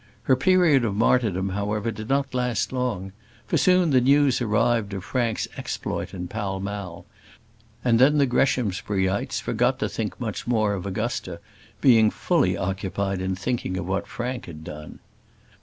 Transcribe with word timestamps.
Her 0.23 0.35
period 0.35 0.83
of 0.83 0.95
martyrdom, 0.95 1.49
however, 1.49 1.91
did 1.91 2.09
not 2.09 2.33
last 2.33 2.71
long, 2.73 3.11
for 3.45 3.55
soon 3.57 3.91
the 3.91 4.01
news 4.01 4.41
arrived 4.41 4.95
of 4.95 5.03
Frank's 5.03 5.47
exploit 5.57 6.11
in 6.11 6.27
Pall 6.27 6.59
Mall; 6.59 7.05
and 7.85 7.99
then 7.99 8.17
the 8.17 8.25
Greshamsburyites 8.25 9.39
forgot 9.39 9.77
to 9.77 9.87
think 9.87 10.19
much 10.19 10.47
more 10.47 10.73
of 10.73 10.87
Augusta, 10.87 11.39
being 11.81 12.09
fully 12.09 12.57
occupied 12.57 13.21
in 13.21 13.35
thinking 13.35 13.77
of 13.77 13.87
what 13.87 14.07
Frank 14.07 14.47
had 14.47 14.63
done. 14.63 14.97